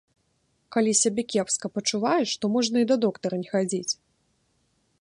Калі 0.75 0.91
сябе 1.01 1.21
кепска 1.33 1.67
пачуваеш, 1.75 2.29
то 2.45 2.51
можна 2.55 2.75
і 2.85 2.87
да 2.93 2.97
доктара 3.07 3.35
не 3.43 3.49
хадзіць. 3.53 3.87